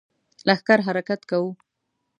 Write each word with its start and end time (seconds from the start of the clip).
لښکر 0.47 0.79
حرکت 0.87 1.21
کوو. 1.29 1.49